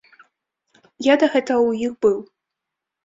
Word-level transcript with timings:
Я 1.11 1.17
да 1.23 1.29
гэтага 1.33 1.61
ў 1.69 1.87
іх 1.89 1.93
быў. 2.07 2.17